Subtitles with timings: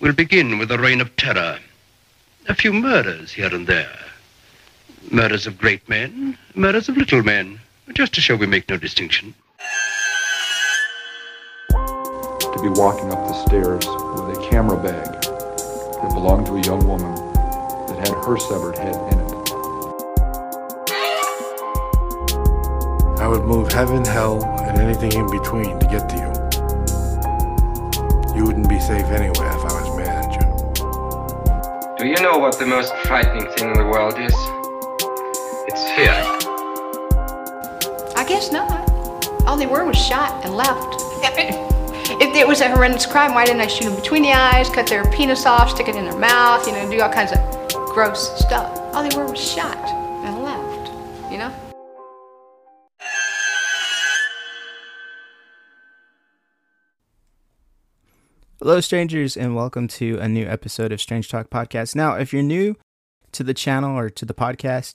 [0.00, 1.58] We'll begin with a reign of terror.
[2.48, 3.98] A few murders here and there.
[5.10, 7.60] Murders of great men, murders of little men,
[7.92, 9.34] just to show we make no distinction.
[11.68, 16.86] To be walking up the stairs with a camera bag that belonged to a young
[16.88, 17.14] woman
[17.86, 19.30] that had her severed head in it.
[23.20, 26.30] I would move heaven, hell, and anything in between to get to you.
[28.34, 29.69] You wouldn't be safe anywhere if I was manager.
[32.00, 34.32] Do you know what the most frightening thing in the world is?
[35.68, 36.14] It's fear.
[38.16, 38.88] I guess not.
[39.46, 40.96] All they were was shot and left.
[42.22, 44.86] If it was a horrendous crime, why didn't I shoot them between the eyes, cut
[44.86, 47.38] their penis off, stick it in their mouth, you know, do all kinds of
[47.92, 48.78] gross stuff?
[48.94, 49.99] All they were was shot
[58.62, 61.96] Hello, strangers, and welcome to a new episode of Strange Talk Podcast.
[61.96, 62.76] Now, if you're new
[63.32, 64.92] to the channel or to the podcast,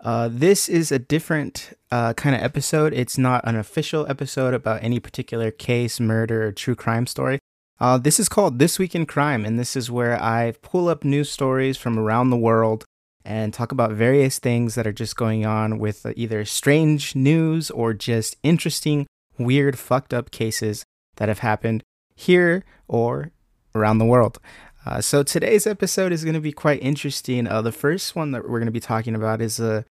[0.00, 2.92] uh, this is a different uh, kind of episode.
[2.92, 7.38] It's not an official episode about any particular case, murder, or true crime story.
[7.78, 11.04] Uh, this is called This Week in Crime, and this is where I pull up
[11.04, 12.84] news stories from around the world
[13.24, 17.94] and talk about various things that are just going on with either strange news or
[17.94, 19.06] just interesting,
[19.38, 20.82] weird, fucked up cases
[21.18, 21.84] that have happened
[22.16, 23.30] here or
[23.74, 24.38] around the world.
[24.84, 27.46] Uh, so today's episode is going to be quite interesting.
[27.46, 29.84] Uh, the first one that we're going to be talking about is a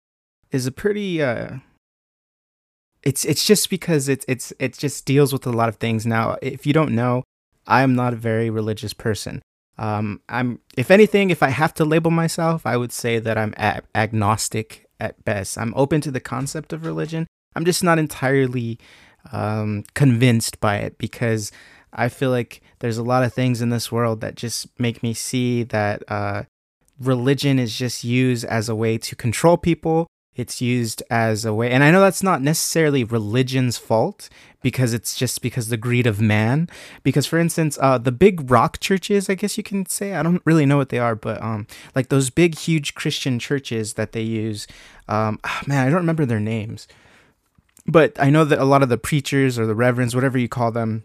[0.51, 1.23] is a pretty.
[1.23, 1.59] Uh,
[3.03, 6.07] it's it's just because it's it's it just deals with a lot of things.
[6.07, 7.23] Now, if you don't know,
[7.67, 9.43] I am not a very religious person.
[9.77, 13.53] Um, I'm if anything, if I have to label myself, I would say that I'm
[13.57, 15.59] ag- agnostic at best.
[15.59, 17.27] I'm open to the concept of religion.
[17.57, 18.79] I'm just not entirely
[19.33, 21.51] um, convinced by it because
[21.95, 25.15] I feel like there's a lot of things in this world that just make me
[25.15, 26.45] see that uh,
[27.01, 30.07] religion is just used as a way to control people.
[30.35, 34.29] It's used as a way, and I know that's not necessarily religion's fault
[34.63, 36.69] because it's just because the greed of man.
[37.05, 40.43] Because, for instance, uh, the big rock churches, I guess you can say, I don't
[40.45, 44.23] really know what they are, but um, like those big, huge Christian churches that they
[44.23, 44.67] use,
[45.07, 46.89] um, oh, man, I don't remember their names,
[47.87, 50.73] but I know that a lot of the preachers or the reverends, whatever you call
[50.73, 51.05] them,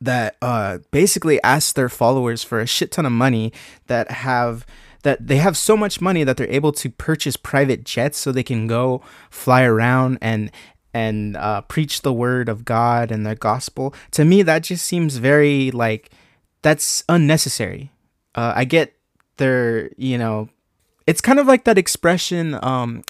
[0.00, 3.52] that uh, basically ask their followers for a shit ton of money
[3.86, 4.66] that have
[5.02, 8.42] that they have so much money that they're able to purchase private jets so they
[8.42, 10.50] can go fly around and
[10.92, 13.94] and uh, preach the word of God and the gospel.
[14.12, 16.10] To me, that just seems very like
[16.62, 17.92] that's unnecessary.
[18.34, 18.94] Uh, I get
[19.36, 20.48] their you know
[21.06, 23.02] it's kind of like that expression um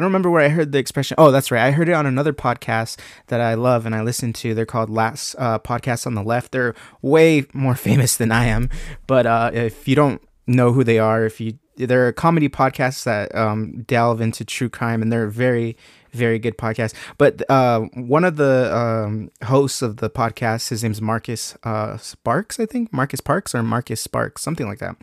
[0.00, 1.16] I don't remember where I heard the expression.
[1.18, 1.62] Oh, that's right.
[1.62, 4.54] I heard it on another podcast that I love and I listen to.
[4.54, 5.58] They're called Last uh,
[6.06, 6.52] on the Left.
[6.52, 8.70] They're way more famous than I am.
[9.06, 13.04] But uh, if you don't know who they are, if you they're a comedy podcast
[13.04, 15.76] that um, delve into true crime, and they're very
[16.12, 16.94] very good podcast.
[17.18, 22.58] But uh, one of the um, hosts of the podcast, his name's Marcus uh, Sparks,
[22.58, 24.96] I think Marcus Parks or Marcus Sparks, something like that.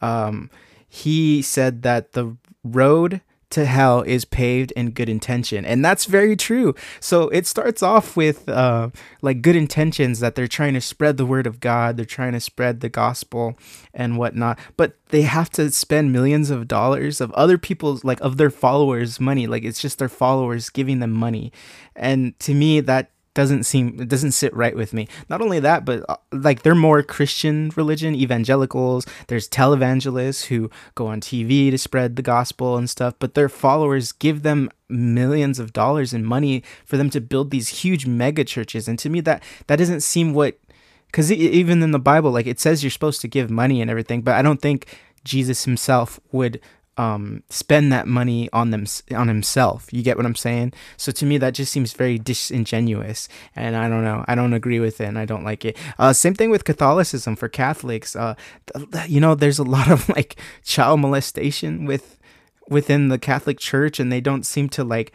[0.00, 0.50] Um,
[0.94, 5.64] he said that the road to hell is paved in good intention.
[5.64, 6.74] And that's very true.
[7.00, 8.90] So it starts off with uh,
[9.20, 11.96] like good intentions that they're trying to spread the word of god.
[11.96, 13.58] They're trying to spread the gospel
[13.92, 14.60] and whatnot.
[14.76, 19.18] But they have to spend millions of dollars of other people's like of their followers
[19.18, 19.48] money.
[19.48, 21.52] Like it's just their followers giving them money.
[21.96, 25.08] And to me that doesn't seem it doesn't sit right with me.
[25.28, 29.06] Not only that but uh, like they're more christian religion evangelicals.
[29.26, 34.12] There's televangelists who go on tv to spread the gospel and stuff but their followers
[34.12, 38.88] give them millions of dollars in money for them to build these huge mega churches.
[38.88, 40.58] And to me that that doesn't seem what
[41.06, 44.20] because even in the bible like it says you're supposed to give money and everything
[44.20, 46.60] but i don't think jesus himself would
[46.96, 49.92] um, spend that money on them on himself.
[49.92, 50.72] You get what I'm saying?
[50.96, 54.24] So to me, that just seems very disingenuous, and I don't know.
[54.28, 55.76] I don't agree with it, and I don't like it.
[55.98, 58.14] Uh, same thing with Catholicism for Catholics.
[58.14, 58.34] Uh,
[59.06, 62.18] you know, there's a lot of like child molestation with
[62.68, 65.12] within the Catholic Church, and they don't seem to like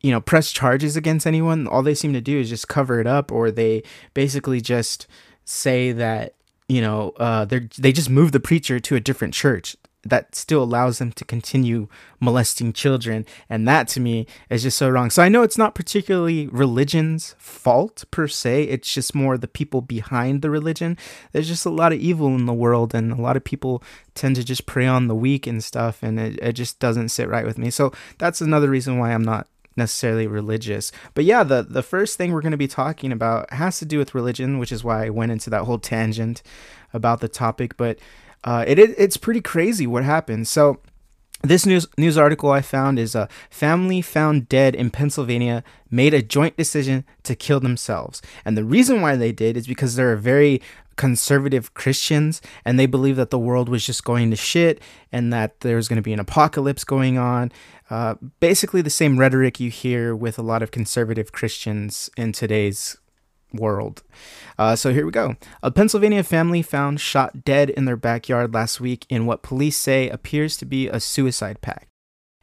[0.00, 1.66] you know press charges against anyone.
[1.66, 3.82] All they seem to do is just cover it up, or they
[4.14, 5.06] basically just
[5.44, 6.34] say that
[6.68, 10.62] you know uh, they they just move the preacher to a different church that still
[10.62, 11.88] allows them to continue
[12.20, 13.26] molesting children.
[13.48, 15.10] And that to me is just so wrong.
[15.10, 18.64] So i know it's not particularly religion's fault per se.
[18.64, 20.96] It's just more the people behind the religion.
[21.32, 23.82] There's just a lot of evil in the world and a lot of people
[24.14, 27.28] tend to just prey on the weak and stuff and it, it just doesn't sit
[27.28, 27.70] right with me.
[27.70, 30.92] So that's another reason why i'm not necessarily religious.
[31.14, 33.98] But yeah, the the first thing we're going to be talking about has to do
[33.98, 36.42] with religion, which is why I went into that whole tangent
[36.92, 37.76] about the topic.
[37.76, 37.98] But
[38.44, 40.48] uh, it, it it's pretty crazy what happened.
[40.48, 40.80] So
[41.42, 46.22] this news news article I found is a family found dead in Pennsylvania made a
[46.22, 48.20] joint decision to kill themselves.
[48.44, 50.60] And the reason why they did is because they're very
[50.96, 55.60] conservative Christians and they believe that the world was just going to shit and that
[55.60, 57.50] there's going to be an apocalypse going on.
[57.88, 62.98] Uh, basically, the same rhetoric you hear with a lot of conservative Christians in today's
[63.52, 64.02] world.
[64.58, 65.36] Uh, so here we go.
[65.62, 70.08] A Pennsylvania family found shot dead in their backyard last week in what police say
[70.08, 71.86] appears to be a suicide pact.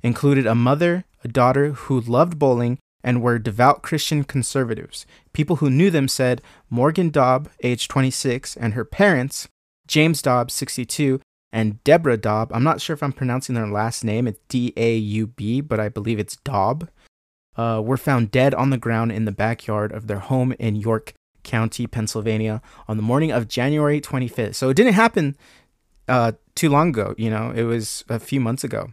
[0.04, 5.06] Included a mother, a daughter who loved bowling and were devout Christian conservatives.
[5.34, 9.48] People who knew them said Morgan Daub, age 26, and her parents,
[9.88, 11.22] James Daub, 62,
[11.52, 12.52] and Deborah Daub.
[12.54, 14.28] I'm not sure if I'm pronouncing their last name.
[14.28, 16.90] It's D A U B, but I believe it's Daub
[17.58, 21.14] uh, were found dead on the ground in the backyard of their home in York
[21.44, 24.56] County, Pennsylvania, on the morning of January 25th.
[24.56, 25.36] So it didn't happen
[26.08, 28.92] uh, too long ago, you know, it was a few months ago.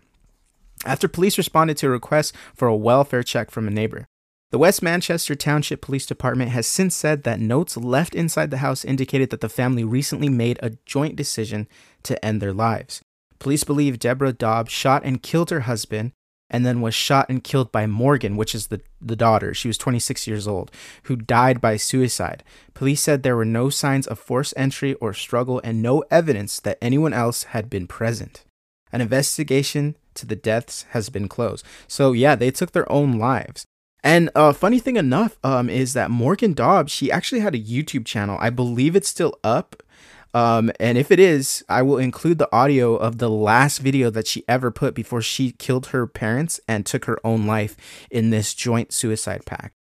[0.85, 4.07] After police responded to a request for a welfare check from a neighbor.
[4.51, 8.85] The West Manchester Township Police Department has since said that notes left inside the house
[8.85, 11.67] indicated that the family recently made a joint decision
[12.05, 13.03] to end their lives.
[13.41, 16.13] Police believe Deborah Daub shot and killed her husband
[16.55, 19.53] and then was shot and killed by Morgan, which is the, the daughter.
[19.53, 20.71] She was 26 years old,
[21.03, 22.45] who died by suicide.
[22.75, 26.79] Police said there were no signs of forced entry or struggle and no evidence that
[26.81, 28.45] anyone else had been present.
[28.93, 31.67] An investigation to the deaths has been closed.
[31.89, 33.67] So, yeah, they took their own lives.
[34.05, 38.07] And uh, funny thing enough um, is that Morgan Dobbs, she actually had a YouTube
[38.07, 38.39] channel.
[38.41, 39.83] I believe it's still up.
[40.35, 44.27] Um, and if it is, I will include the audio of the last video that
[44.27, 47.77] she ever put before she killed her parents and took her own life
[48.11, 49.75] in this joint suicide pact.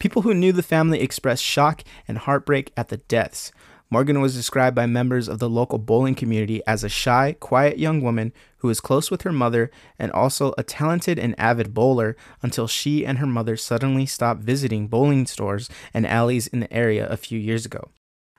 [0.00, 3.52] People who knew the family expressed shock and heartbreak at the deaths.
[3.90, 8.00] Morgan was described by members of the local bowling community as a shy, quiet young
[8.00, 12.66] woman who was close with her mother and also a talented and avid bowler until
[12.66, 17.16] she and her mother suddenly stopped visiting bowling stores and alleys in the area a
[17.16, 17.90] few years ago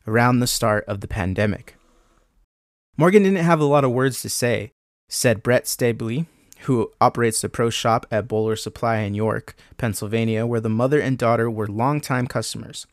[0.09, 1.75] around the start of the pandemic.
[2.97, 4.71] Morgan didn't have a lot of words to say,
[5.07, 6.25] said Brett Stabley,
[6.61, 11.17] who operates the pro shop at Bowler Supply in York, Pennsylvania, where the mother and
[11.17, 12.88] daughter were longtime customers.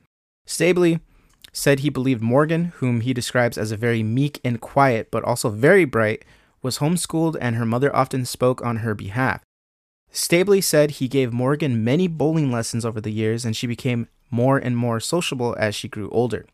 [0.46, 1.00] Stabley
[1.52, 5.48] said he believed Morgan, whom he describes as a very meek and quiet but also
[5.48, 6.24] very bright,
[6.62, 9.42] was homeschooled and her mother often spoke on her behalf.
[10.12, 14.58] Stabley said he gave Morgan many bowling lessons over the years and she became more
[14.58, 16.46] and more sociable as she grew older.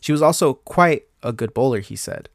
[0.00, 2.28] She was also quite a good bowler, he said.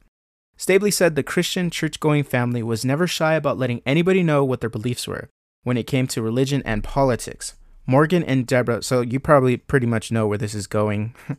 [0.58, 4.62] Stabley said the Christian church going family was never shy about letting anybody know what
[4.62, 5.30] their beliefs were
[5.64, 7.56] when it came to religion and politics.
[7.86, 11.14] Morgan and Deborah, so you probably pretty much know where this is going.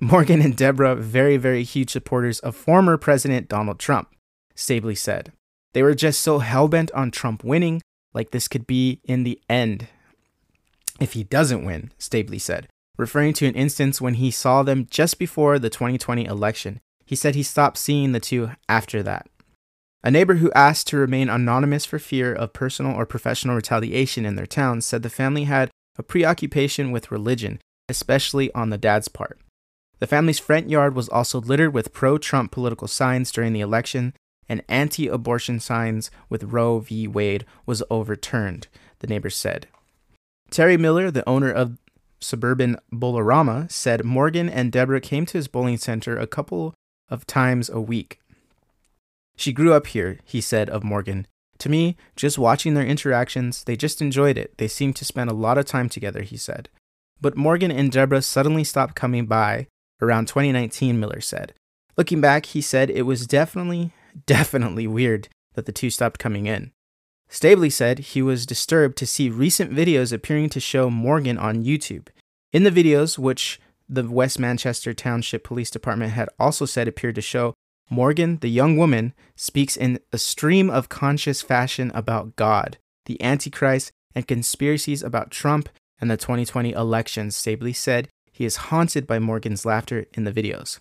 [0.00, 4.08] Morgan and Deborah, very, very huge supporters of former President Donald Trump,
[4.54, 5.32] Stabley said.
[5.72, 7.80] They were just so hell bent on Trump winning,
[8.12, 9.88] like this could be in the end
[11.00, 15.18] if he doesn't win, Stabley said referring to an instance when he saw them just
[15.18, 16.80] before the 2020 election.
[17.04, 19.28] He said he stopped seeing the two after that.
[20.04, 24.34] A neighbor who asked to remain anonymous for fear of personal or professional retaliation in
[24.34, 29.38] their town said the family had a preoccupation with religion, especially on the dad's part.
[30.00, 34.14] The family's front yard was also littered with pro Trump political signs during the election,
[34.48, 37.06] and anti abortion signs with Roe v.
[37.06, 38.66] Wade was overturned,
[38.98, 39.68] the neighbors said.
[40.50, 41.78] Terry Miller, the owner of
[42.22, 46.74] suburban Bowlerama, said Morgan and Deborah came to his bowling center a couple
[47.08, 48.18] of times a week.
[49.36, 51.26] She grew up here, he said of Morgan.
[51.58, 54.56] To me, just watching their interactions, they just enjoyed it.
[54.58, 56.68] They seemed to spend a lot of time together, he said.
[57.20, 59.68] But Morgan and Deborah suddenly stopped coming by
[60.00, 61.54] around 2019, Miller said.
[61.96, 63.92] Looking back, he said it was definitely,
[64.26, 66.72] definitely weird that the two stopped coming in.
[67.32, 72.08] Stabley said he was disturbed to see recent videos appearing to show Morgan on YouTube.
[72.52, 73.58] In the videos, which
[73.88, 77.54] the West Manchester Township Police Department had also said appeared to show,
[77.88, 83.92] Morgan, the young woman, speaks in a stream of conscious fashion about God, the Antichrist,
[84.14, 87.34] and conspiracies about Trump and the 2020 elections.
[87.34, 90.80] Stabley said he is haunted by Morgan's laughter in the videos.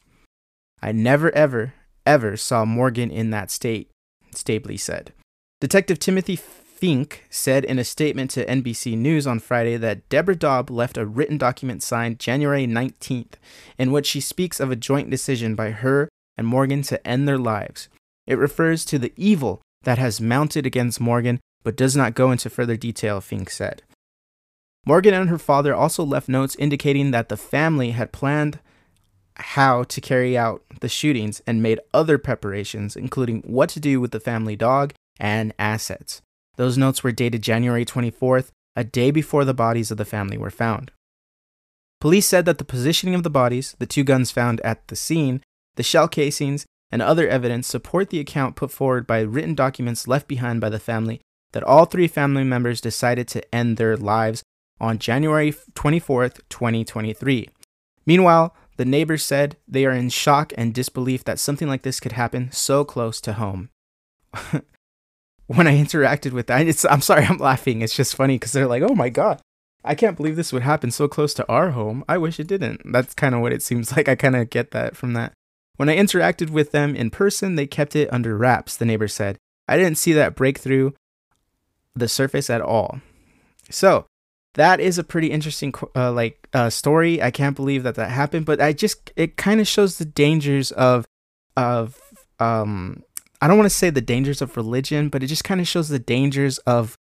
[0.82, 3.90] I never, ever, ever saw Morgan in that state,
[4.34, 5.14] Stabley said.
[5.62, 10.72] Detective Timothy Fink said in a statement to NBC News on Friday that Deborah Daub
[10.72, 13.34] left a written document signed January 19th,
[13.78, 17.38] in which she speaks of a joint decision by her and Morgan to end their
[17.38, 17.90] lives.
[18.26, 22.50] It refers to the evil that has mounted against Morgan, but does not go into
[22.50, 23.84] further detail, Fink said.
[24.88, 28.58] Morgan and her father also left notes indicating that the family had planned
[29.36, 34.10] how to carry out the shootings and made other preparations, including what to do with
[34.10, 36.22] the family dog and assets.
[36.58, 40.50] Those notes were dated January 24th, a day before the bodies of the family were
[40.50, 40.92] found.
[42.02, 45.42] Police said that the positioning of the bodies, the two guns found at the scene,
[45.76, 50.28] the shell casings, and other evidence support the account put forward by written documents left
[50.28, 51.22] behind by the family
[51.54, 54.44] that all three family members decided to end their lives
[54.80, 57.50] on January 24th, 2023.
[58.06, 62.14] Meanwhile, the neighbors said they are in shock and disbelief that something like this could
[62.14, 63.70] happen so close to home.
[65.52, 67.82] when I interacted with that, it's, I'm sorry, I'm laughing.
[67.82, 69.42] It's just funny because they're like, oh my God,
[69.84, 72.04] I can't believe this would happen so close to our home.
[72.08, 72.82] I wish it didn't.
[72.92, 74.08] That's kind of what it seems like.
[74.08, 75.34] I kind of get that from that.
[75.78, 79.38] When I interacted with them in person, they kept it under wraps, the neighbor said.
[79.68, 80.92] I didn't see that breakthrough
[81.96, 83.02] the surface at all.
[83.70, 84.06] So,
[84.56, 87.22] that is a pretty interesting uh, like uh, story.
[87.22, 90.72] I can't believe that that happened, but I just it kind of shows the dangers
[90.74, 91.06] of
[91.56, 92.00] of
[92.40, 93.04] um
[93.42, 95.90] I don't want to say the dangers of religion, but it just kind of shows
[95.90, 96.96] the dangers of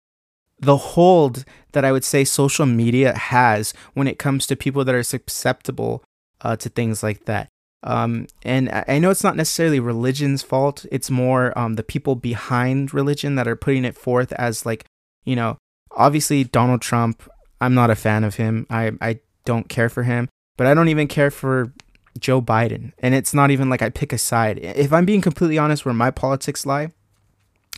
[0.59, 4.95] the hold that I would say social media has when it comes to people that
[4.95, 6.03] are susceptible
[6.41, 7.49] uh, to things like that.
[7.83, 10.85] Um, and I know it's not necessarily religion's fault.
[10.93, 14.85] It's more um, the people behind religion that are putting it forth as like,
[15.25, 15.57] you know,
[15.93, 17.23] obviously Donald Trump
[17.61, 18.67] I'm not a fan of him.
[18.71, 21.73] I I don't care for him, but I don't even care for
[22.19, 22.93] Joe Biden.
[22.99, 24.59] And it's not even like I pick a side.
[24.59, 26.93] If I'm being completely honest where my politics lie,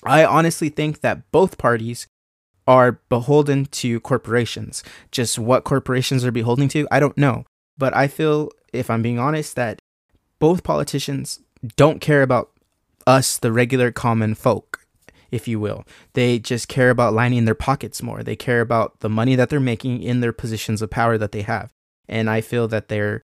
[0.03, 2.07] I honestly think that both parties
[2.67, 4.83] are beholden to corporations.
[5.11, 7.45] Just what corporations are beholden to, I don't know.
[7.77, 9.81] But I feel, if I'm being honest, that
[10.39, 11.41] both politicians
[11.77, 12.51] don't care about
[13.07, 14.83] us, the regular common folk
[15.33, 15.85] if you will.
[16.13, 18.23] They just care about lining their pockets more.
[18.23, 21.43] They care about the money that they're making in their positions of power that they
[21.43, 21.73] have.
[22.07, 23.23] And I feel that they're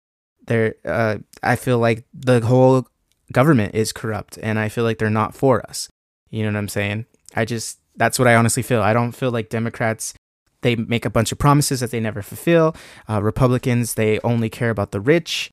[0.49, 2.87] they're uh, I feel like the whole
[3.31, 5.87] government is corrupt and I feel like they're not for us.
[6.29, 7.05] You know what I'm saying?
[7.35, 8.81] I just that's what I honestly feel.
[8.81, 10.13] I don't feel like Democrats
[10.61, 12.75] they make a bunch of promises that they never fulfill.
[13.07, 15.49] Uh, Republicans they only care about the rich,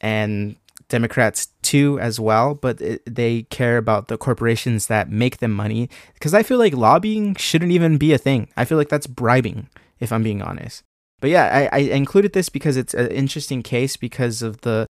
[0.00, 0.56] and
[0.88, 5.90] Democrats too as well, but it, they care about the corporations that make them money.
[6.14, 8.48] Because I feel like lobbying shouldn't even be a thing.
[8.56, 9.68] I feel like that's bribing,
[10.00, 10.82] if I'm being honest.
[11.20, 14.86] But yeah, I, I included this because it's an interesting case because of the,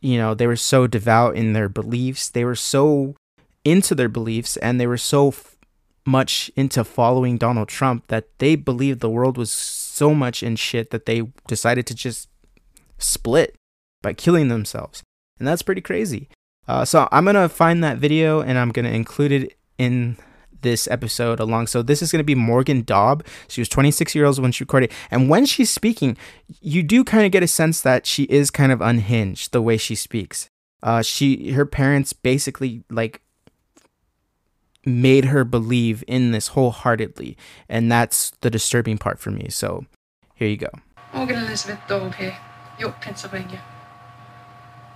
[0.00, 2.28] you know, they were so devout in their beliefs.
[2.28, 3.14] They were so
[3.64, 5.56] into their beliefs and they were so f-
[6.06, 10.90] much into following Donald Trump that they believed the world was so much in shit
[10.90, 12.28] that they decided to just
[12.98, 13.54] split
[14.02, 15.02] by killing themselves
[15.40, 16.28] and that's pretty crazy.
[16.68, 20.16] Uh, so I'm gonna find that video and I'm gonna include it in
[20.62, 21.66] this episode along.
[21.68, 23.24] So this is going to be Morgan Daub.
[23.48, 26.16] She was 26 years old when she recorded, and when she's speaking,
[26.60, 29.76] you do kind of get a sense that she is kind of unhinged the way
[29.76, 30.48] she speaks.
[30.82, 33.20] Uh, she her parents basically like
[34.86, 37.36] made her believe in this wholeheartedly,
[37.68, 39.48] and that's the disturbing part for me.
[39.50, 39.84] So
[40.34, 40.70] here you go.
[41.12, 42.36] Morgan Elizabeth Daub here,
[42.78, 43.60] York, Pennsylvania.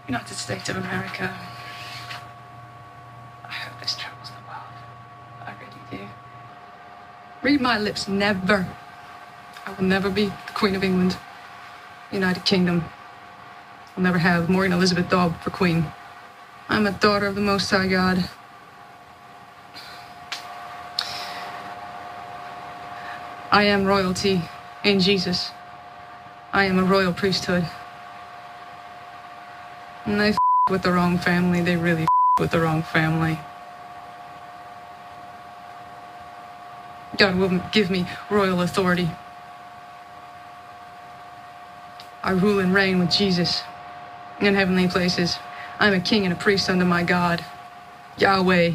[0.07, 1.35] United States of America.
[3.43, 4.77] I hope this travels the world.
[5.41, 6.09] I really do.
[7.45, 8.67] Read my lips, never.
[9.67, 11.19] I will never be the Queen of England,
[12.11, 12.83] United Kingdom.
[13.95, 15.85] I'll never have Morgan Elizabeth Daub for Queen.
[16.71, 18.31] I'm a daughter of the Most High God.
[23.53, 24.41] I am royalty
[24.83, 25.51] in Jesus.
[26.51, 27.69] I am a royal priesthood.
[30.07, 30.35] And they
[30.71, 31.61] with the wrong family.
[31.61, 32.07] They really
[32.41, 33.39] with the wrong family.
[37.19, 39.11] God will give me royal authority.
[42.23, 43.63] I rule and reign with Jesus
[44.41, 45.39] in heavenly places.
[45.79, 47.45] I'm a king and a priest unto my God,
[48.19, 48.73] Yahweh,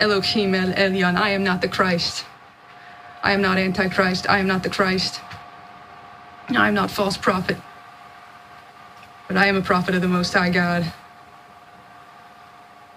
[0.00, 1.16] Elohim El Elyon.
[1.16, 2.24] I am not the Christ.
[3.22, 4.28] I am not Antichrist.
[4.28, 5.20] I am not the Christ.
[6.50, 7.56] I am not false prophet
[9.32, 10.92] but I am a prophet of the Most High God.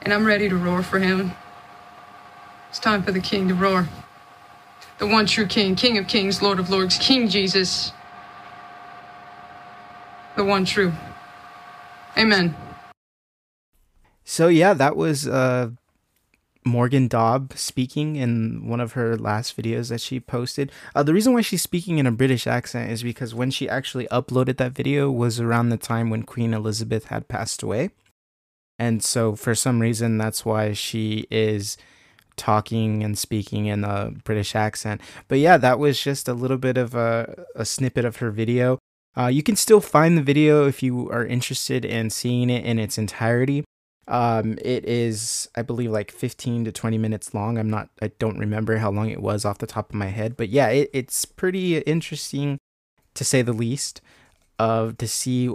[0.01, 1.31] And I'm ready to roar for him.
[2.69, 3.87] It's time for the king to roar.
[4.97, 7.91] The one true king, king of kings, lord of lords, King Jesus.
[10.35, 10.93] The one true.
[12.17, 12.55] Amen.
[14.23, 15.71] So yeah, that was uh
[16.65, 20.71] Morgan Daub speaking in one of her last videos that she posted.
[20.95, 24.07] Uh, the reason why she's speaking in a British accent is because when she actually
[24.07, 27.91] uploaded that video was around the time when Queen Elizabeth had passed away.
[28.79, 31.77] And so for some reason, that's why she is
[32.37, 35.01] talking and speaking in a British accent.
[35.27, 38.79] But yeah, that was just a little bit of a, a snippet of her video.
[39.17, 42.79] Uh, you can still find the video if you are interested in seeing it in
[42.79, 43.63] its entirety.
[44.07, 47.57] Um, it is, I believe, like 15 to 20 minutes long.
[47.57, 50.37] I'm not, I don't remember how long it was off the top of my head,
[50.37, 52.59] but yeah, it, it's pretty interesting
[53.13, 54.01] to say the least
[54.59, 55.49] of to see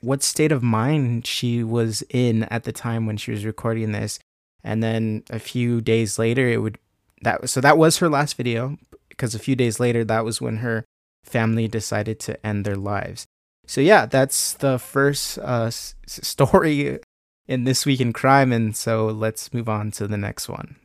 [0.00, 4.18] what state of mind she was in at the time when she was recording this.
[4.64, 6.78] And then a few days later, it would
[7.22, 8.78] that so that was her last video
[9.08, 10.84] because a few days later, that was when her
[11.24, 13.26] family decided to end their lives.
[13.66, 16.98] So yeah, that's the first uh, s- story
[17.46, 20.76] in this week in crime, and so let's move on to the next one.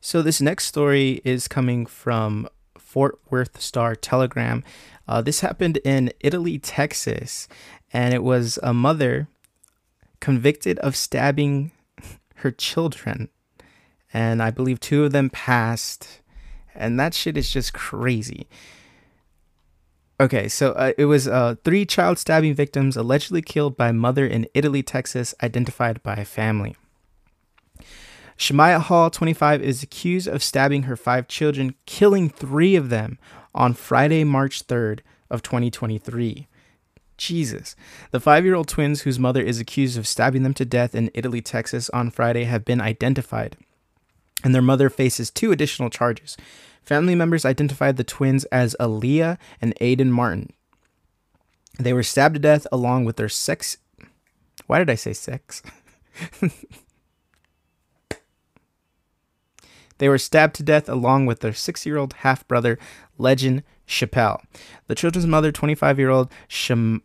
[0.00, 4.62] So this next story is coming from Fort Worth Star Telegram.
[5.08, 7.48] Uh, this happened in Italy, Texas,
[7.92, 9.28] and it was a mother
[10.20, 11.70] convicted of stabbing
[12.44, 13.28] her children,
[14.12, 16.20] and I believe two of them passed,
[16.74, 18.46] and that shit is just crazy.
[20.20, 24.46] Okay, so uh, it was uh, three child stabbing victims allegedly killed by mother in
[24.54, 26.76] Italy, Texas, identified by family.
[28.38, 33.18] Shemaya Hall, 25, is accused of stabbing her five children, killing three of them
[33.54, 36.46] on Friday, March 3rd of 2023.
[37.16, 37.76] Jesus.
[38.10, 41.10] The five year old twins, whose mother is accused of stabbing them to death in
[41.14, 43.56] Italy, Texas on Friday, have been identified,
[44.42, 46.36] and their mother faces two additional charges
[46.84, 50.52] Family members identified the twins as Aaliyah and Aiden Martin.
[51.78, 53.78] They were stabbed to death along with their sex.
[54.66, 55.62] Why did I say sex?
[59.98, 62.78] they were stabbed to death along with their six year old half brother,
[63.18, 64.42] Legend Chappelle.
[64.86, 67.02] The children's mother, 25 year old Shem.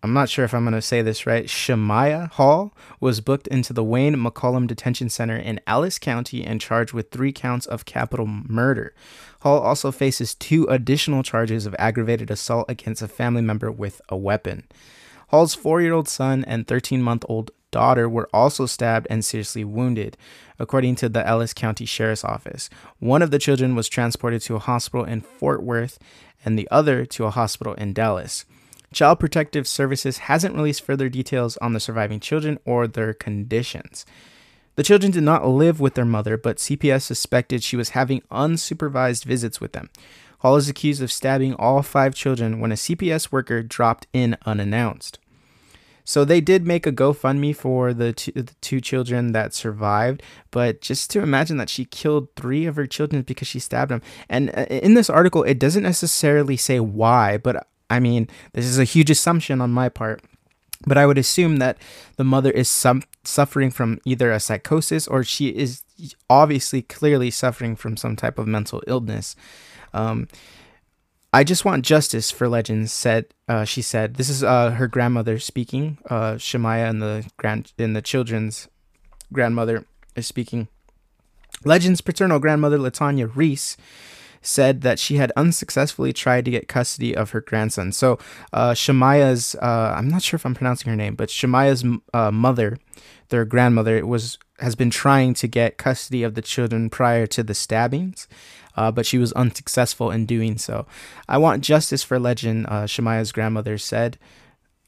[0.00, 1.46] I'm not sure if I'm going to say this right.
[1.46, 6.92] Shemaya Hall was booked into the Wayne McCollum Detention Center in Ellis County and charged
[6.92, 8.94] with three counts of capital murder.
[9.40, 14.16] Hall also faces two additional charges of aggravated assault against a family member with a
[14.16, 14.68] weapon.
[15.28, 19.64] Hall's four year old son and 13 month old daughter were also stabbed and seriously
[19.64, 20.16] wounded,
[20.58, 22.68] according to the Ellis County Sheriff's Office.
[22.98, 25.98] One of the children was transported to a hospital in Fort Worth
[26.44, 28.44] and the other to a hospital in Dallas.
[28.92, 34.06] Child Protective Services hasn't released further details on the surviving children or their conditions.
[34.76, 39.24] The children did not live with their mother, but CPS suspected she was having unsupervised
[39.24, 39.90] visits with them.
[40.38, 45.18] Hall is accused of stabbing all five children when a CPS worker dropped in unannounced.
[46.08, 50.80] So they did make a GoFundMe for the two, the two children that survived, but
[50.80, 54.00] just to imagine that she killed three of her children because she stabbed them.
[54.26, 58.78] And uh, in this article, it doesn't necessarily say why, but I mean, this is
[58.78, 60.22] a huge assumption on my part.
[60.86, 61.76] But I would assume that
[62.16, 65.84] the mother is some suffering from either a psychosis or she is
[66.30, 69.36] obviously clearly suffering from some type of mental illness.
[69.92, 70.26] Um,
[71.32, 72.92] I just want justice for legends.
[72.92, 74.14] Said uh, she said.
[74.14, 75.98] This is uh, her grandmother speaking.
[76.08, 78.68] Uh, Shemaya and the grand and the children's
[79.32, 79.84] grandmother
[80.16, 80.68] is speaking.
[81.64, 83.76] Legends' paternal grandmother Latanya Reese
[84.42, 87.92] said that she had unsuccessfully tried to get custody of her grandson.
[87.92, 88.18] So
[88.52, 92.78] uh, Shemaya's, uh, I'm not sure if I'm pronouncing her name, but Shemaya's uh, mother,
[93.28, 97.54] their grandmother, was has been trying to get custody of the children prior to the
[97.54, 98.26] stabbings.
[98.76, 100.86] Uh, but she was unsuccessful in doing so.
[101.28, 104.18] I want justice for Legend, uh, Shemaya's grandmother said.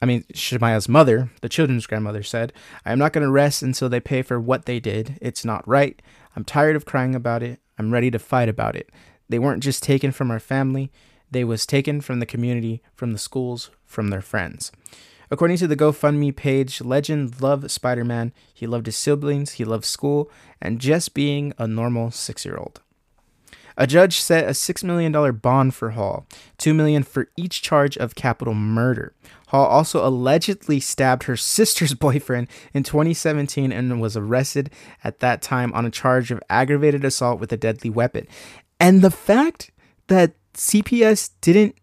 [0.01, 2.53] I mean, Shemaya's mother, the children's grandmother, said,
[2.85, 5.19] I am not going to rest until they pay for what they did.
[5.21, 6.01] It's not right.
[6.37, 7.61] I'm tired of crying about it.
[7.79, 8.91] I'm ready to fight about it.
[9.31, 10.91] They weren't just taken from our family,
[11.31, 14.73] they was taken from the community, from the schools, from their friends.
[15.31, 18.33] According to the GoFundMe page, Legend loved Spider Man.
[18.53, 20.29] He loved his siblings, he loved school,
[20.61, 22.81] and just being a normal six year old.
[23.77, 26.27] A judge set a $6 million bond for Hall,
[26.59, 29.15] 2 million for each charge of capital murder.
[29.47, 34.69] Hall also allegedly stabbed her sister's boyfriend in 2017 and was arrested
[35.03, 38.27] at that time on a charge of aggravated assault with a deadly weapon.
[38.81, 39.71] And the fact
[40.09, 41.77] that CPS didn't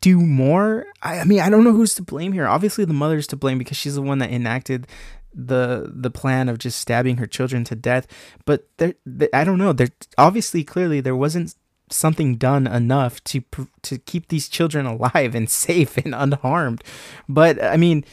[0.00, 2.46] do more, I, I mean, I don't know who's to blame here.
[2.46, 4.86] Obviously, the mother's to blame because she's the one that enacted
[5.34, 8.06] the the plan of just stabbing her children to death.
[8.44, 8.94] But there
[9.32, 9.72] i don't know.
[9.72, 11.54] There obviously clearly there wasn't
[11.90, 13.42] something done enough to
[13.82, 16.82] to keep these children alive and safe and unharmed.
[17.28, 18.04] But i mean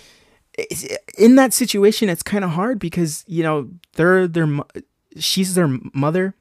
[1.17, 4.47] in that situation it's kind of hard because you know they're their
[5.17, 6.35] she's their mother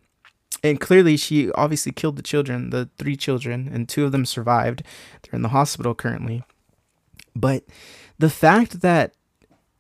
[0.65, 4.83] and clearly she obviously killed the children the three children and two of them survived
[5.23, 6.43] they're in the hospital currently
[7.37, 7.65] but
[8.19, 9.15] the fact that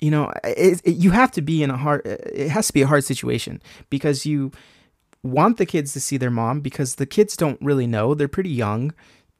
[0.04, 2.02] you know, it, it, you have to be in a hard.
[2.04, 4.52] It has to be a hard situation because you
[5.22, 8.14] want the kids to see their mom because the kids don't really know.
[8.14, 8.92] They're pretty young.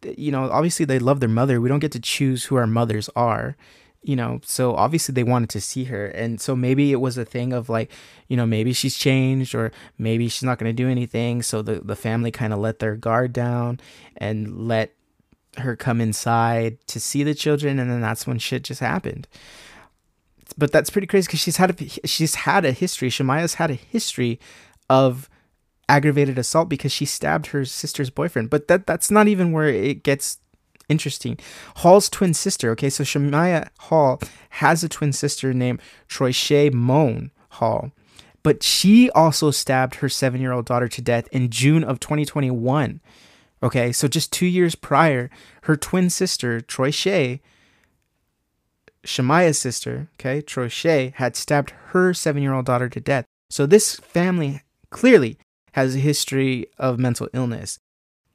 [0.03, 1.61] You know, obviously they love their mother.
[1.61, 3.57] We don't get to choose who our mothers are
[4.05, 6.07] you know, so obviously they wanted to see her.
[6.07, 7.91] And so maybe it was a thing of like,
[8.29, 11.43] you know, maybe she's changed or maybe she's not going to do anything.
[11.43, 13.81] So the, the family kind of let their guard down
[14.19, 14.93] and let
[15.57, 17.79] her come inside to see the children.
[17.79, 19.27] And then that's when shit just happened.
[20.59, 23.09] But that's pretty crazy because she's had a, she's had a history.
[23.09, 24.39] Shemaya's had a history
[24.91, 25.31] of
[25.89, 28.51] aggravated assault because she stabbed her sister's boyfriend.
[28.51, 30.39] But that that's not even where it gets
[30.89, 31.39] interesting.
[31.77, 34.21] Hall's twin sister, okay, so Shemaya Hall
[34.51, 36.33] has a twin sister named Troy
[36.73, 37.93] Moan Hall,
[38.43, 43.01] but she also stabbed her seven year old daughter to death in June of 2021.
[43.63, 45.31] Okay, so just two years prior,
[45.63, 47.41] her twin sister, Troy Shea,
[49.05, 53.25] Shemaya's sister, okay, Troy Shea, had stabbed her seven year old daughter to death.
[53.49, 55.39] So this family clearly
[55.73, 57.79] has a history of mental illness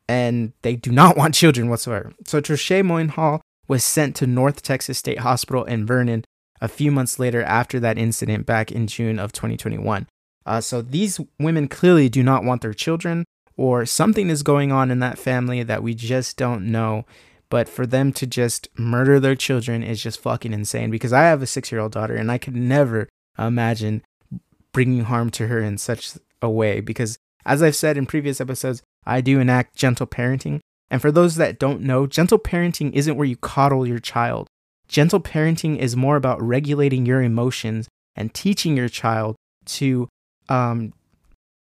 [0.09, 2.11] and they do not want children whatsoever.
[2.25, 6.25] So Trochet Moyne Hall was sent to North Texas State Hospital in Vernon
[6.59, 10.07] a few months later after that incident back in June of 2021.
[10.45, 13.23] Uh, so these women clearly do not want their children,
[13.55, 17.05] or something is going on in that family that we just don't know.
[17.49, 21.41] But for them to just murder their children is just fucking insane because I have
[21.41, 24.01] a six year old daughter and I could never imagine
[24.71, 28.81] bringing harm to her in such a way because, as I've said in previous episodes,
[29.05, 30.59] I do enact gentle parenting.
[30.91, 34.47] And for those that don't know, gentle parenting isn't where you coddle your child.
[34.87, 39.35] Gentle parenting is more about regulating your emotions and teaching your child
[39.65, 40.09] to,
[40.49, 40.93] um,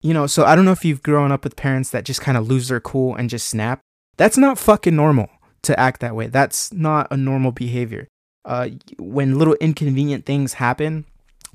[0.00, 2.38] you know, so I don't know if you've grown up with parents that just kind
[2.38, 3.80] of lose their cool and just snap.
[4.16, 5.28] That's not fucking normal
[5.62, 6.28] to act that way.
[6.28, 8.08] That's not a normal behavior.
[8.44, 11.04] Uh, when little inconvenient things happen,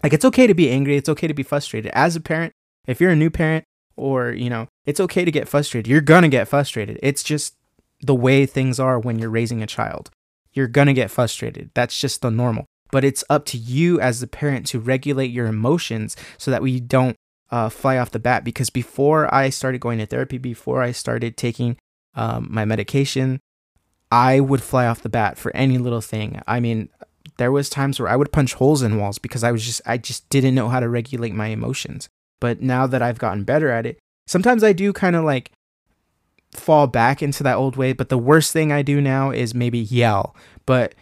[0.04, 1.92] like it's okay to be angry, it's okay to be frustrated.
[1.94, 2.54] As a parent,
[2.86, 3.64] if you're a new parent,
[3.96, 5.90] or you know it's okay to get frustrated.
[5.90, 7.00] You're gonna get frustrated.
[7.02, 7.56] It's just
[8.02, 10.10] the way things are when you're raising a child.
[10.54, 11.72] You're gonna get frustrated.
[11.74, 12.66] That's just the normal.
[12.92, 16.80] But it's up to you as the parent to regulate your emotions so that we
[16.80, 17.16] don't
[17.50, 18.44] uh, fly off the bat.
[18.44, 21.78] Because before i started going to therapy before i started taking
[22.16, 23.40] um, my medication
[24.12, 26.42] i would fly off the bat for any little thing.
[26.48, 26.90] I mean
[27.38, 29.98] there was times where i would punch holes in walls because i was just i
[29.98, 32.10] just didn't know how to regulate my emotions
[32.44, 35.54] but now that I've gotten better at it, sometimes I do kind of like
[36.52, 37.94] fall back into that old way.
[37.94, 40.36] But the worst thing I do now is maybe yell.
[40.66, 40.94] But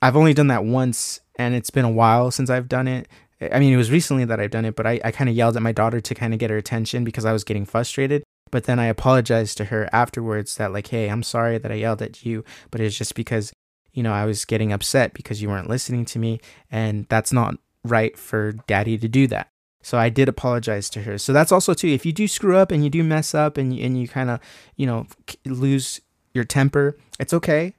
[0.00, 3.06] I've only done that once and it's been a while since I've done it.
[3.52, 5.58] I mean, it was recently that I've done it, but I, I kind of yelled
[5.58, 8.24] at my daughter to kind of get her attention because I was getting frustrated.
[8.50, 12.00] But then I apologized to her afterwards that, like, hey, I'm sorry that I yelled
[12.00, 13.52] at you, but it's just because,
[13.92, 16.40] you know, I was getting upset because you weren't listening to me.
[16.70, 19.48] And that's not right for daddy to do that.
[19.82, 21.18] So I did apologize to her.
[21.18, 21.88] So that's also too.
[21.88, 24.30] If you do screw up and you do mess up and you, and you kind
[24.30, 24.40] of
[24.76, 25.06] you know
[25.44, 26.00] lose
[26.34, 27.74] your temper, it's okay.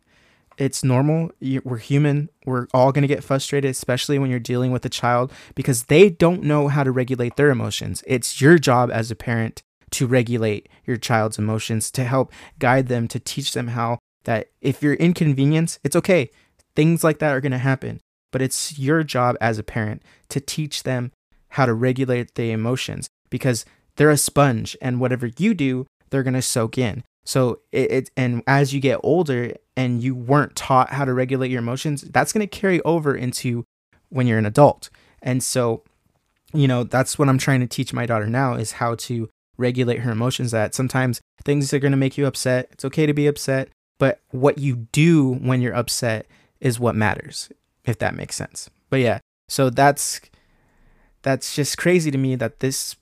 [0.58, 1.32] It's normal.
[1.42, 2.30] We're human.
[2.46, 6.44] We're all gonna get frustrated, especially when you're dealing with a child because they don't
[6.44, 8.04] know how to regulate their emotions.
[8.06, 13.08] It's your job as a parent to regulate your child's emotions, to help guide them,
[13.08, 16.30] to teach them how that if you're inconvenienced, it's okay.
[16.76, 18.02] Things like that are gonna happen.
[18.32, 21.12] But it's your job as a parent to teach them
[21.50, 26.34] how to regulate the emotions because they're a sponge and whatever you do, they're going
[26.34, 27.04] to soak in.
[27.26, 31.52] So it, it, and as you get older and you weren't taught how to regulate
[31.52, 33.66] your emotions, that's going to carry over into
[34.10, 34.90] when you're an adult.
[35.22, 35.84] And so,
[36.54, 40.00] you know, that's what I'm trying to teach my daughter now is how to regulate
[40.00, 42.70] her emotions that sometimes things are going to make you upset.
[42.72, 46.26] It's okay to be upset, but what you do when you're upset
[46.62, 47.50] is what matters,
[47.86, 48.70] if that makes sense.
[48.90, 50.22] But yeah, so that's
[51.30, 52.96] that's just crazy to me that this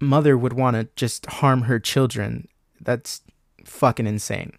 [0.00, 2.48] mother would want to just harm her children.
[2.80, 3.22] That's
[3.64, 4.54] fucking insane.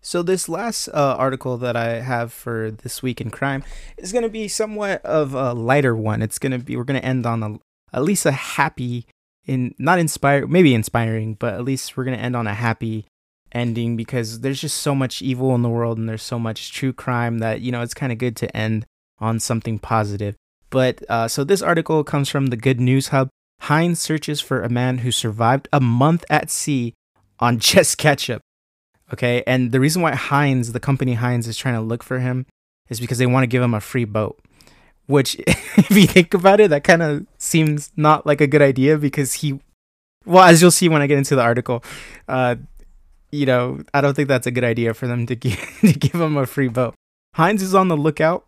[0.00, 3.62] So this last uh, article that I have for this week in crime
[3.98, 6.22] is going to be somewhat of a lighter one.
[6.22, 7.58] It's going to be we're going to end on a,
[7.94, 9.04] at least a happy
[9.44, 13.04] in not inspire maybe inspiring, but at least we're going to end on a happy
[13.52, 16.94] ending because there's just so much evil in the world and there's so much true
[16.94, 18.86] crime that you know it's kind of good to end
[19.18, 20.36] on something positive.
[20.70, 23.28] But uh, so this article comes from the Good News Hub.
[23.62, 26.94] Heinz searches for a man who survived a month at sea
[27.38, 28.42] on just ketchup.
[29.12, 32.46] Okay, and the reason why Heinz, the company Heinz, is trying to look for him
[32.88, 34.38] is because they want to give him a free boat.
[35.06, 38.96] Which, if you think about it, that kind of seems not like a good idea
[38.96, 39.60] because he,
[40.24, 41.82] well, as you'll see when I get into the article,
[42.28, 42.54] uh,
[43.32, 46.14] you know, I don't think that's a good idea for them to give, to give
[46.14, 46.94] him a free boat.
[47.34, 48.44] Heinz is on the lookout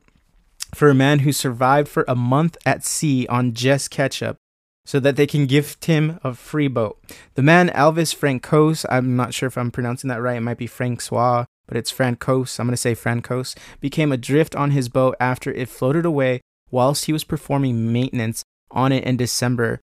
[0.75, 4.37] for a man who survived for a month at sea on just ketchup
[4.85, 6.99] so that they can gift him a free boat.
[7.35, 10.67] The man Elvis Francos, I'm not sure if I'm pronouncing that right, it might be
[10.67, 15.53] Francois, but it's Francos, I'm going to say Francos, became adrift on his boat after
[15.53, 19.81] it floated away whilst he was performing maintenance on it in December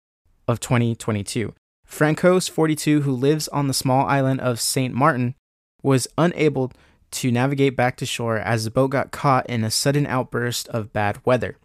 [0.48, 1.54] of 2022.
[1.86, 4.94] Francos, 42, who lives on the small island of St.
[4.94, 5.34] Martin,
[5.82, 6.72] was unable
[7.10, 10.92] to navigate back to shore as the boat got caught in a sudden outburst of
[10.92, 11.56] bad weather.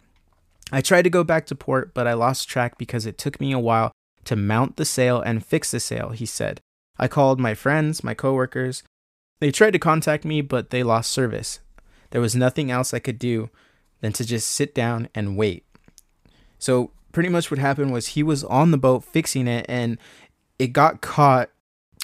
[0.71, 3.51] I tried to go back to port, but I lost track because it took me
[3.51, 3.91] a while
[4.25, 6.61] to mount the sail and fix the sail, he said.
[6.97, 8.83] I called my friends, my coworkers.
[9.39, 11.59] They tried to contact me, but they lost service.
[12.11, 13.49] There was nothing else I could do
[14.01, 15.65] than to just sit down and wait.
[16.59, 19.97] So, pretty much what happened was he was on the boat fixing it and
[20.57, 21.49] it got caught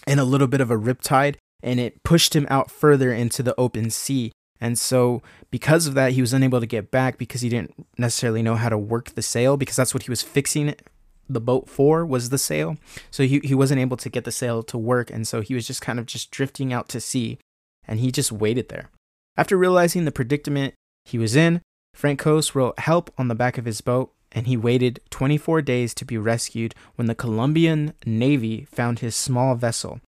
[0.06, 3.56] in a little bit of a riptide and it pushed him out further into the
[3.60, 4.32] open sea.
[4.62, 8.42] And so, because of that, he was unable to get back because he didn't necessarily
[8.42, 10.76] know how to work the sail because that's what he was fixing
[11.30, 12.78] the boat for was the sail.
[13.12, 15.12] So he, he wasn't able to get the sail to work.
[15.12, 17.38] And so he was just kind of just drifting out to sea
[17.88, 18.90] and he just waited there.
[19.38, 20.74] After realizing the predicament
[21.06, 21.62] he was in,
[21.94, 25.94] Frank Francos wrote help on the back of his boat and he waited 24 days
[25.94, 30.02] to be rescued when the Colombian Navy found his small vessel.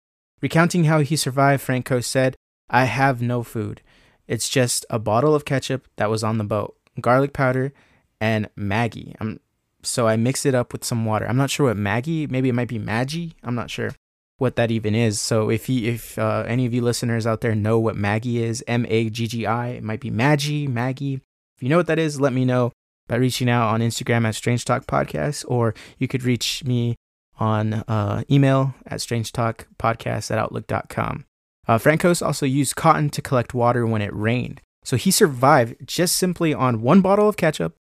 [0.42, 2.36] Recounting how he survived, Franco said,
[2.70, 3.82] I have no food.
[4.28, 7.74] It's just a bottle of ketchup that was on the boat, garlic powder,
[8.22, 9.16] and Maggie.
[9.20, 9.40] I'm,
[9.82, 11.28] so I mixed it up with some water.
[11.28, 13.34] I'm not sure what Maggie, maybe it might be Maggi.
[13.44, 13.92] I'm not sure
[14.38, 15.20] what that even is.
[15.20, 18.64] So if you, if uh, any of you listeners out there know what Maggie is,
[18.68, 21.16] M A G G I, it might be Maggi, Maggie.
[21.58, 22.72] If you know what that is, let me know
[23.08, 26.96] by reaching out on Instagram at Strange Talk Podcast, or you could reach me
[27.40, 31.26] on uh, email at strangetalkpodcast at outlook.com.
[31.68, 34.62] Uh, Francos also used cotton to collect water when it rained.
[34.84, 37.76] So he survived just simply on one bottle of ketchup,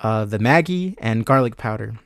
[0.00, 1.98] uh, the Maggie, and garlic powder.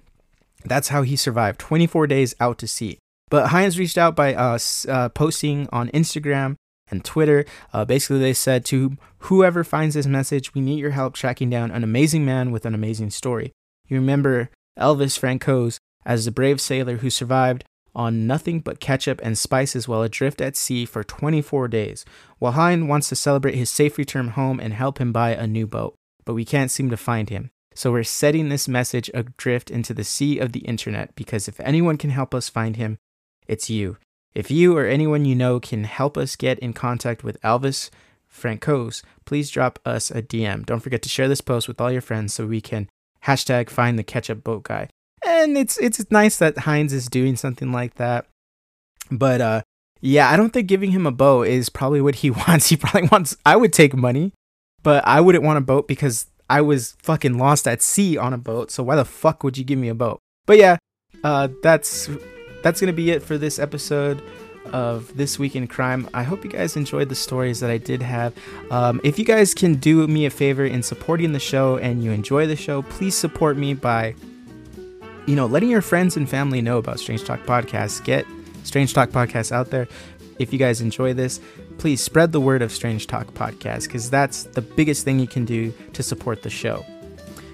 [0.64, 2.98] That's how he survived 24 days out to sea.
[3.30, 6.56] But Heinz reached out by uh, uh, posting on Instagram
[6.90, 7.44] and Twitter.
[7.72, 11.70] Uh, basically, they said to whoever finds this message, we need your help tracking down
[11.70, 13.52] an amazing man with an amazing story.
[13.88, 17.64] You remember Elvis Francos as the brave sailor who survived
[17.94, 22.04] on nothing but ketchup and spices while adrift at sea for 24 days.
[22.40, 25.94] Wahan wants to celebrate his safe return home and help him buy a new boat,
[26.24, 27.50] but we can't seem to find him.
[27.74, 31.96] So we're setting this message adrift into the sea of the internet because if anyone
[31.96, 32.98] can help us find him,
[33.46, 33.96] it's you.
[34.34, 37.90] If you or anyone you know can help us get in contact with Elvis
[38.32, 40.66] Francos, please drop us a DM.
[40.66, 42.88] Don't forget to share this post with all your friends so we can
[43.24, 44.88] hashtag find the ketchup boat guy
[45.26, 48.26] and it's it's nice that Heinz is doing something like that.
[49.10, 49.62] But uh,
[50.00, 52.68] yeah, I don't think giving him a boat is probably what he wants.
[52.68, 53.36] He probably wants.
[53.44, 54.32] I would take money,
[54.82, 58.38] but I wouldn't want a boat because I was fucking lost at sea on a
[58.38, 58.70] boat.
[58.70, 60.18] So why the fuck would you give me a boat?
[60.46, 60.76] But yeah,
[61.22, 62.08] uh, that's
[62.62, 64.22] that's gonna be it for this episode
[64.72, 66.08] of this week in crime.
[66.14, 68.34] I hope you guys enjoyed the stories that I did have.
[68.70, 72.10] Um, if you guys can do me a favor in supporting the show and you
[72.10, 74.14] enjoy the show, please support me by
[75.26, 78.04] you know, letting your friends and family know about Strange Talk Podcast.
[78.04, 78.26] Get
[78.62, 79.88] Strange Talk Podcast out there.
[80.38, 81.40] If you guys enjoy this,
[81.78, 85.44] please spread the word of Strange Talk Podcast because that's the biggest thing you can
[85.44, 86.84] do to support the show.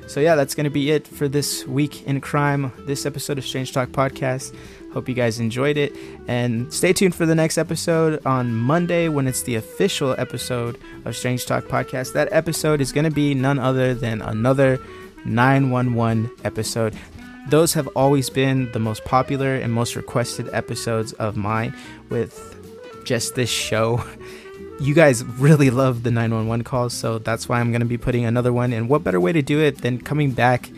[0.07, 3.45] So, yeah, that's going to be it for this week in crime, this episode of
[3.45, 4.57] Strange Talk Podcast.
[4.93, 5.95] Hope you guys enjoyed it.
[6.27, 11.15] And stay tuned for the next episode on Monday when it's the official episode of
[11.15, 12.15] Strange Talk Podcast.
[12.15, 14.81] That episode is going to be none other than another
[15.25, 16.97] 911 episode.
[17.51, 21.75] Those have always been the most popular and most requested episodes of mine
[22.09, 22.57] with
[23.05, 24.05] just this show.
[24.79, 28.25] You guys really love the 911 calls, so that's why I'm going to be putting
[28.25, 28.73] another one.
[28.73, 30.71] And what better way to do it than coming back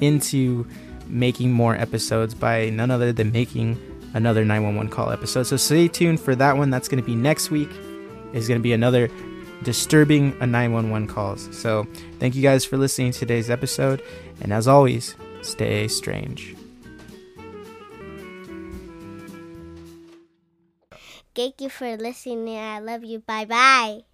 [0.00, 0.66] into
[1.06, 3.78] making more episodes by none other than making
[4.14, 5.42] another 911 call episode.
[5.42, 6.70] So stay tuned for that one.
[6.70, 7.70] That's going to be next week.
[8.32, 9.10] Is going to be another
[9.62, 11.48] disturbing a 911 calls.
[11.54, 11.86] So
[12.18, 14.02] thank you guys for listening to today's episode.
[14.40, 16.56] And as always, stay strange.
[21.34, 22.58] Thank you for listening.
[22.58, 23.20] I love you.
[23.20, 24.09] Bye bye.